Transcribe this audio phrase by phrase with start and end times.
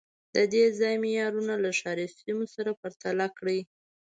[0.35, 3.59] د دې ځای معیارونه له ښاري سیمو سره پرتله کړئ